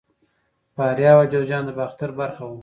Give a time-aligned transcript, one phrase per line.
[0.75, 2.57] فاریاب او جوزجان د باختر برخه وو